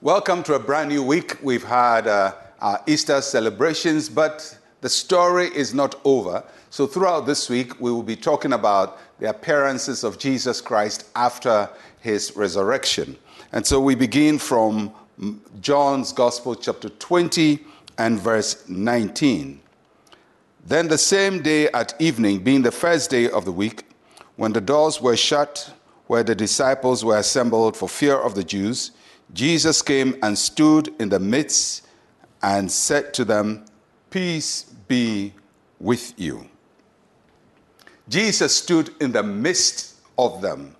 Welcome 0.00 0.44
to 0.44 0.54
a 0.54 0.60
brand 0.60 0.90
new 0.90 1.02
week. 1.02 1.38
We've 1.42 1.64
had 1.64 2.06
uh, 2.06 2.36
our 2.60 2.80
Easter 2.86 3.20
celebrations, 3.20 4.08
but 4.08 4.56
the 4.80 4.88
story 4.88 5.48
is 5.48 5.74
not 5.74 6.00
over. 6.04 6.44
So, 6.70 6.86
throughout 6.86 7.26
this 7.26 7.50
week, 7.50 7.80
we 7.80 7.90
will 7.90 8.04
be 8.04 8.14
talking 8.14 8.52
about 8.52 9.00
the 9.18 9.28
appearances 9.28 10.04
of 10.04 10.16
Jesus 10.16 10.60
Christ 10.60 11.08
after 11.16 11.68
his 11.98 12.36
resurrection. 12.36 13.16
And 13.50 13.66
so, 13.66 13.80
we 13.80 13.96
begin 13.96 14.38
from 14.38 14.92
John's 15.60 16.12
Gospel, 16.12 16.54
chapter 16.54 16.90
20, 16.90 17.58
and 17.98 18.20
verse 18.20 18.68
19. 18.68 19.58
Then, 20.64 20.86
the 20.86 20.96
same 20.96 21.42
day 21.42 21.70
at 21.72 22.00
evening, 22.00 22.44
being 22.44 22.62
the 22.62 22.70
first 22.70 23.10
day 23.10 23.28
of 23.28 23.44
the 23.44 23.52
week, 23.52 23.82
when 24.36 24.52
the 24.52 24.60
doors 24.60 25.02
were 25.02 25.16
shut, 25.16 25.72
where 26.06 26.22
the 26.22 26.36
disciples 26.36 27.04
were 27.04 27.18
assembled 27.18 27.76
for 27.76 27.88
fear 27.88 28.14
of 28.16 28.36
the 28.36 28.44
Jews, 28.44 28.92
Jesus 29.32 29.82
came 29.82 30.16
and 30.22 30.36
stood 30.36 30.94
in 31.00 31.08
the 31.08 31.18
midst 31.18 31.86
and 32.42 32.70
said 32.70 33.12
to 33.14 33.24
them, 33.24 33.64
Peace 34.10 34.62
be 34.86 35.34
with 35.78 36.14
you. 36.18 36.48
Jesus 38.08 38.56
stood 38.56 38.90
in 39.00 39.12
the 39.12 39.22
midst 39.22 39.96
of 40.16 40.40
them. 40.40 40.74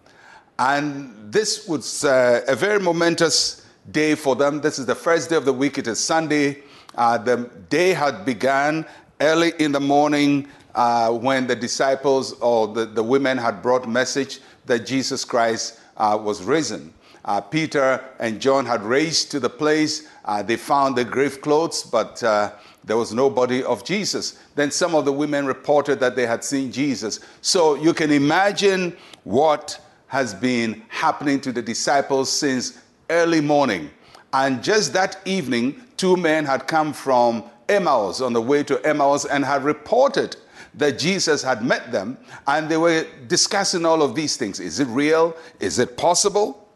And 0.59 1.33
this 1.33 1.69
was 1.69 2.05
uh, 2.05 2.43
a 2.49 2.57
very 2.57 2.81
momentous 2.81 3.67
day 3.91 4.15
for 4.15 4.35
them. 4.35 4.61
This 4.61 4.79
is 4.79 4.87
the 4.87 4.95
first 4.95 5.31
day 5.31 5.37
of 5.37 5.45
the 5.45 5.53
week. 5.53 5.79
It 5.79 5.87
is 5.87 6.03
Sunday. 6.03 6.63
Uh, 6.95 7.19
the 7.19 7.51
day 7.69 7.93
had 7.93 8.25
begun 8.25 8.87
early 9.21 9.53
in 9.59 9.73
the 9.73 9.81
morning 9.81 10.49
uh, 10.79 11.11
when 11.13 11.47
the 11.47 11.57
disciples 11.57 12.33
or 12.41 12.69
the, 12.69 12.87
the 12.87 13.03
women 13.03 13.37
had 13.37 13.63
brought 13.63 13.89
message 13.89 14.41
that 14.67 14.87
Jesus 14.87 15.25
Christ 15.25 15.81
uh, 15.97 16.19
was 16.21 16.43
risen 16.43 16.93
uh, 17.29 17.43
Peter 17.43 18.03
and 18.19 18.41
John 18.41 18.65
had 18.65 18.83
raced 18.83 19.31
to 19.33 19.39
the 19.39 19.51
place. 19.51 20.09
Uh, 20.25 20.43
they 20.43 20.57
found 20.57 20.97
the 20.97 21.05
grave 21.05 21.43
clothes, 21.43 21.83
but 21.83 22.23
uh, 22.23 22.53
there 22.85 22.97
was 22.97 23.13
no 23.13 23.29
body 23.29 23.63
of 23.63 23.85
Jesus. 23.85 24.39
Then 24.55 24.71
some 24.71 24.95
of 24.95 25.05
the 25.05 25.13
women 25.13 25.45
reported 25.45 26.01
that 26.01 26.17
they 26.17 26.25
had 26.25 26.43
seen 26.43 26.73
Jesus. 26.73 27.21
So 27.43 27.75
you 27.75 27.93
can 27.93 28.11
imagine 28.11 28.97
what 29.25 29.79
has 30.07 30.33
been 30.33 30.83
happening 30.89 31.39
to 31.43 31.53
the 31.53 31.61
disciples 31.61 32.33
since 32.33 32.81
early 33.11 33.43
morning. 33.43 33.91
And 34.33 34.63
just 34.65 34.95
that 34.95 35.19
evening, 35.27 35.83
two 35.99 36.17
men 36.17 36.47
had 36.47 36.67
come 36.67 36.95
from 36.95 37.45
Emmaus 37.69 38.23
on 38.23 38.33
the 38.33 38.41
way 38.41 38.63
to 38.63 38.83
Emmaus 38.87 39.27
and 39.27 39.45
had 39.45 39.65
reported 39.65 40.37
that 40.75 40.99
Jesus 40.99 41.43
had 41.43 41.65
met 41.65 41.91
them, 41.93 42.19
and 42.47 42.69
they 42.69 42.77
were 42.77 43.07
discussing 43.27 43.85
all 43.85 44.03
of 44.03 44.15
these 44.15 44.37
things. 44.37 44.61
Is 44.61 44.81
it 44.81 44.89
real? 44.89 45.37
Is 45.61 45.79
it 45.79 45.97
possible? 45.97 46.69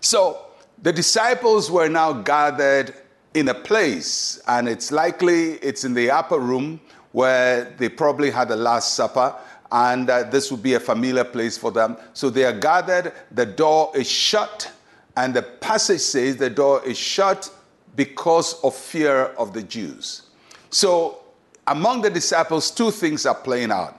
So 0.00 0.46
the 0.82 0.92
disciples 0.92 1.70
were 1.70 1.88
now 1.88 2.12
gathered 2.12 2.94
in 3.34 3.48
a 3.48 3.54
place, 3.54 4.40
and 4.48 4.68
it's 4.68 4.90
likely 4.90 5.52
it's 5.54 5.84
in 5.84 5.94
the 5.94 6.10
upper 6.10 6.38
room 6.38 6.80
where 7.12 7.64
they 7.78 7.88
probably 7.88 8.30
had 8.30 8.48
the 8.48 8.56
Last 8.56 8.94
Supper, 8.94 9.34
and 9.72 10.10
uh, 10.10 10.24
this 10.24 10.50
would 10.50 10.62
be 10.62 10.74
a 10.74 10.80
familiar 10.80 11.24
place 11.24 11.56
for 11.56 11.70
them. 11.70 11.96
So 12.12 12.30
they 12.30 12.44
are 12.44 12.58
gathered, 12.58 13.12
the 13.30 13.46
door 13.46 13.92
is 13.94 14.10
shut, 14.10 14.70
and 15.16 15.34
the 15.34 15.42
passage 15.42 16.00
says 16.00 16.36
the 16.36 16.50
door 16.50 16.84
is 16.84 16.98
shut 16.98 17.50
because 17.96 18.60
of 18.62 18.74
fear 18.74 19.26
of 19.36 19.52
the 19.52 19.62
Jews. 19.62 20.22
So 20.70 21.19
among 21.66 22.02
the 22.02 22.10
disciples, 22.10 22.70
two 22.70 22.90
things 22.90 23.26
are 23.26 23.34
playing 23.34 23.70
out 23.70 23.96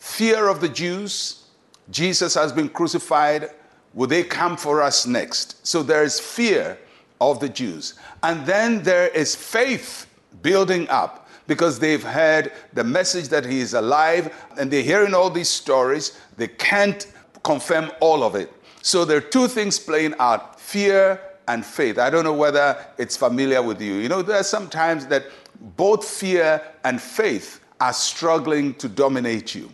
fear 0.00 0.48
of 0.48 0.60
the 0.60 0.68
Jews, 0.68 1.44
Jesus 1.88 2.34
has 2.34 2.52
been 2.52 2.68
crucified 2.68 3.50
Will 3.94 4.06
they 4.06 4.22
come 4.22 4.56
for 4.56 4.80
us 4.80 5.06
next? 5.06 5.66
So 5.66 5.82
there 5.82 6.02
is 6.02 6.18
fear 6.18 6.78
of 7.20 7.40
the 7.40 7.48
Jews. 7.48 7.94
And 8.22 8.46
then 8.46 8.82
there 8.82 9.08
is 9.08 9.34
faith 9.34 10.06
building 10.42 10.88
up 10.88 11.28
because 11.46 11.78
they've 11.78 12.02
heard 12.02 12.52
the 12.72 12.84
message 12.84 13.28
that 13.28 13.44
he 13.44 13.60
is 13.60 13.74
alive 13.74 14.34
and 14.58 14.70
they're 14.70 14.82
hearing 14.82 15.14
all 15.14 15.28
these 15.28 15.48
stories. 15.48 16.18
They 16.36 16.48
can't 16.48 17.06
confirm 17.42 17.90
all 18.00 18.22
of 18.22 18.34
it. 18.34 18.52
So 18.80 19.04
there 19.04 19.18
are 19.18 19.20
two 19.20 19.46
things 19.46 19.78
playing 19.78 20.14
out 20.18 20.58
fear 20.58 21.20
and 21.48 21.64
faith. 21.64 21.98
I 21.98 22.08
don't 22.08 22.24
know 22.24 22.32
whether 22.32 22.84
it's 22.98 23.16
familiar 23.16 23.62
with 23.62 23.80
you. 23.80 23.94
You 23.94 24.08
know, 24.08 24.22
there 24.22 24.38
are 24.38 24.44
some 24.44 24.68
times 24.68 25.06
that 25.06 25.26
both 25.62 26.04
fear 26.04 26.60
and 26.84 27.00
faith 27.00 27.60
are 27.80 27.92
struggling 27.92 28.74
to 28.74 28.88
dominate 28.88 29.54
you. 29.54 29.70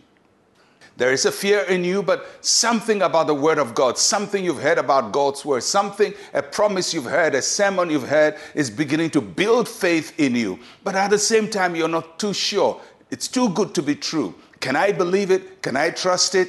There 0.99 1.13
is 1.13 1.27
a 1.27 1.33
fear 1.33 1.61
in 1.63 1.85
you, 1.85 2.03
but 2.03 2.27
something 2.45 3.03
about 3.03 3.29
the 3.29 3.35
Word 3.35 3.59
of 3.59 3.73
God, 3.73 3.97
something 3.97 4.45
you've 4.45 4.61
heard 4.61 4.79
about 4.79 5.13
God's 5.13 5.45
Word, 5.45 5.63
something, 5.63 6.13
a 6.35 6.43
promise 6.43 6.93
you've 6.93 7.05
heard, 7.05 7.37
a 7.37 7.43
sermon 7.43 7.89
you've 7.89 8.09
heard 8.09 8.37
is 8.55 8.69
beginning 8.69 9.11
to 9.11 9.21
build 9.21 9.69
faith 9.69 10.19
in 10.19 10.35
you. 10.35 10.59
But 10.83 10.97
at 10.97 11.11
the 11.11 11.19
same 11.19 11.49
time, 11.49 11.77
you're 11.77 11.87
not 11.87 12.19
too 12.19 12.35
sure. 12.35 12.81
It's 13.11 13.29
too 13.29 13.51
good 13.51 13.77
to 13.77 13.83
be 13.83 13.95
true. 13.95 14.35
Can 14.59 14.75
I 14.75 14.91
believe 14.91 15.31
it? 15.31 15.63
Can 15.63 15.77
I 15.77 15.91
trust 15.91 16.35
it? 16.35 16.49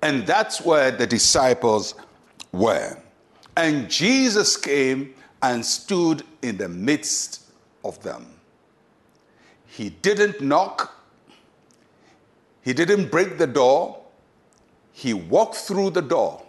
And 0.00 0.26
that's 0.26 0.62
where 0.62 0.90
the 0.90 1.06
disciples 1.06 1.94
were. 2.52 2.96
And 3.58 3.90
Jesus 3.90 4.56
came 4.56 5.14
and 5.42 5.64
stood 5.64 6.22
in 6.40 6.56
the 6.56 6.68
midst 6.68 7.47
of 7.88 8.00
them. 8.02 8.26
He 9.66 9.90
didn't 9.90 10.40
knock, 10.40 10.94
he 12.62 12.72
didn't 12.72 13.10
break 13.10 13.38
the 13.38 13.46
door, 13.46 13.98
he 14.92 15.14
walked 15.14 15.56
through 15.56 15.90
the 15.90 16.02
door 16.02 16.42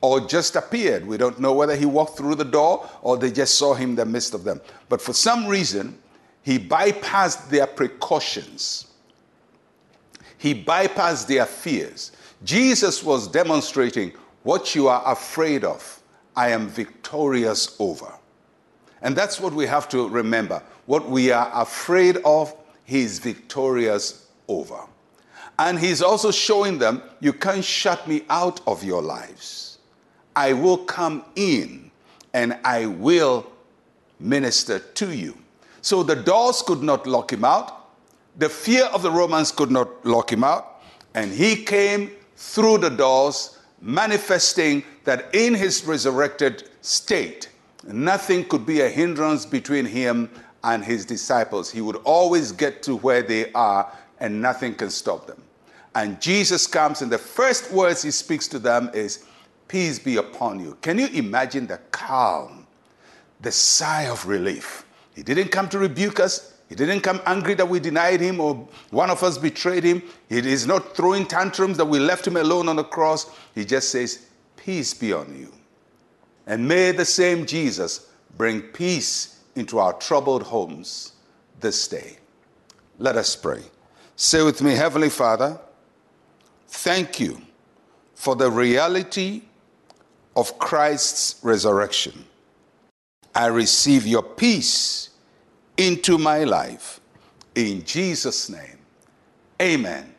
or 0.00 0.20
just 0.20 0.56
appeared. 0.56 1.06
We 1.06 1.16
don't 1.16 1.40
know 1.40 1.52
whether 1.52 1.74
he 1.76 1.86
walked 1.86 2.16
through 2.16 2.34
the 2.34 2.44
door 2.44 2.88
or 3.00 3.16
they 3.16 3.30
just 3.30 3.56
saw 3.56 3.74
him 3.74 3.90
in 3.90 3.96
the 3.96 4.04
midst 4.04 4.34
of 4.34 4.44
them. 4.44 4.60
But 4.88 5.00
for 5.00 5.12
some 5.12 5.46
reason, 5.46 5.98
he 6.42 6.58
bypassed 6.58 7.48
their 7.48 7.66
precautions, 7.66 8.86
he 10.38 10.54
bypassed 10.54 11.26
their 11.28 11.46
fears. 11.46 12.12
Jesus 12.44 13.04
was 13.04 13.28
demonstrating 13.28 14.12
what 14.42 14.74
you 14.74 14.88
are 14.88 15.02
afraid 15.06 15.62
of, 15.62 16.02
I 16.34 16.50
am 16.50 16.68
victorious 16.68 17.76
over. 17.78 18.12
And 19.02 19.16
that's 19.16 19.40
what 19.40 19.52
we 19.52 19.66
have 19.66 19.88
to 19.90 20.08
remember. 20.08 20.62
What 20.86 21.08
we 21.08 21.32
are 21.32 21.50
afraid 21.54 22.18
of, 22.24 22.54
he 22.84 23.02
is 23.02 23.18
victorious 23.18 24.28
over. 24.48 24.80
And 25.58 25.78
he's 25.78 26.02
also 26.02 26.30
showing 26.30 26.78
them, 26.78 27.02
you 27.20 27.32
can't 27.32 27.64
shut 27.64 28.08
me 28.08 28.22
out 28.30 28.60
of 28.66 28.82
your 28.82 29.02
lives. 29.02 29.78
I 30.34 30.52
will 30.54 30.78
come 30.78 31.24
in 31.36 31.90
and 32.32 32.58
I 32.64 32.86
will 32.86 33.50
minister 34.18 34.78
to 34.78 35.14
you. 35.14 35.36
So 35.82 36.02
the 36.02 36.16
doors 36.16 36.62
could 36.62 36.82
not 36.82 37.06
lock 37.06 37.32
him 37.32 37.44
out. 37.44 37.90
The 38.38 38.48
fear 38.48 38.84
of 38.86 39.02
the 39.02 39.10
Romans 39.10 39.52
could 39.52 39.70
not 39.70 40.06
lock 40.06 40.32
him 40.32 40.42
out. 40.44 40.82
And 41.14 41.30
he 41.30 41.56
came 41.56 42.12
through 42.36 42.78
the 42.78 42.88
doors, 42.88 43.58
manifesting 43.80 44.84
that 45.04 45.34
in 45.34 45.54
his 45.54 45.84
resurrected 45.84 46.70
state, 46.80 47.50
nothing 47.84 48.44
could 48.44 48.66
be 48.66 48.80
a 48.80 48.88
hindrance 48.88 49.46
between 49.46 49.84
him 49.84 50.30
and 50.64 50.84
his 50.84 51.04
disciples. 51.04 51.70
He 51.70 51.80
would 51.80 51.96
always 52.04 52.52
get 52.52 52.82
to 52.84 52.96
where 52.96 53.22
they 53.22 53.52
are 53.52 53.92
and 54.20 54.40
nothing 54.40 54.74
can 54.74 54.90
stop 54.90 55.26
them. 55.26 55.42
And 55.94 56.20
Jesus 56.20 56.66
comes, 56.66 57.02
and 57.02 57.12
the 57.12 57.18
first 57.18 57.70
words 57.70 58.02
he 58.02 58.10
speaks 58.10 58.48
to 58.48 58.58
them 58.58 58.90
is, 58.94 59.26
Peace 59.68 59.98
be 59.98 60.16
upon 60.16 60.60
you. 60.60 60.76
Can 60.82 60.98
you 60.98 61.06
imagine 61.08 61.66
the 61.66 61.78
calm, 61.90 62.66
the 63.40 63.50
sigh 63.50 64.02
of 64.02 64.26
relief? 64.26 64.84
He 65.14 65.22
didn't 65.22 65.48
come 65.48 65.68
to 65.70 65.78
rebuke 65.78 66.20
us. 66.20 66.58
He 66.68 66.74
didn't 66.74 67.00
come 67.00 67.20
angry 67.26 67.54
that 67.54 67.68
we 67.68 67.80
denied 67.80 68.20
him 68.20 68.40
or 68.40 68.66
one 68.90 69.10
of 69.10 69.22
us 69.22 69.36
betrayed 69.36 69.84
him. 69.84 70.02
He 70.28 70.38
is 70.38 70.66
not 70.66 70.96
throwing 70.96 71.26
tantrums 71.26 71.76
that 71.76 71.84
we 71.84 71.98
left 71.98 72.26
him 72.26 72.36
alone 72.36 72.68
on 72.68 72.76
the 72.76 72.84
cross. 72.84 73.30
He 73.54 73.64
just 73.64 73.90
says, 73.90 74.26
Peace 74.56 74.94
be 74.94 75.12
on 75.12 75.38
you. 75.38 75.52
And 76.46 76.66
may 76.66 76.92
the 76.92 77.04
same 77.04 77.46
Jesus 77.46 78.08
bring 78.36 78.60
peace 78.62 79.40
into 79.54 79.78
our 79.78 79.92
troubled 79.94 80.42
homes 80.42 81.12
this 81.60 81.86
day. 81.88 82.18
Let 82.98 83.16
us 83.16 83.36
pray. 83.36 83.62
Say 84.16 84.42
with 84.42 84.62
me, 84.62 84.72
Heavenly 84.74 85.10
Father, 85.10 85.58
thank 86.68 87.20
you 87.20 87.40
for 88.14 88.36
the 88.36 88.50
reality 88.50 89.42
of 90.36 90.58
Christ's 90.58 91.40
resurrection. 91.42 92.24
I 93.34 93.46
receive 93.46 94.06
your 94.06 94.22
peace 94.22 95.10
into 95.76 96.18
my 96.18 96.44
life. 96.44 97.00
In 97.54 97.84
Jesus' 97.84 98.48
name, 98.48 98.78
amen 99.60 100.14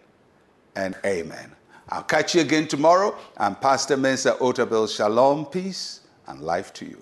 and 0.76 0.96
amen. 1.06 1.52
I'll 1.90 2.04
catch 2.04 2.36
you 2.36 2.42
again 2.42 2.68
tomorrow. 2.68 3.16
I'm 3.38 3.56
Pastor 3.56 3.98
Mensa 3.98 4.34
Otabil. 4.34 4.96
Shalom, 4.96 5.46
peace, 5.46 6.02
and 6.28 6.42
life 6.42 6.74
to 6.74 6.86
you. 6.86 6.98